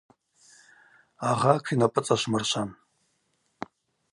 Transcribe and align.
Агъа 1.29 1.53
тшинапӏыцӏашвмыршван. 1.63 2.69